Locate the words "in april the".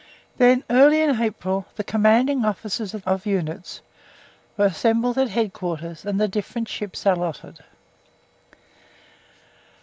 1.01-1.83